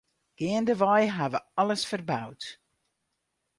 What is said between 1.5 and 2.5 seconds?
alles ferboud.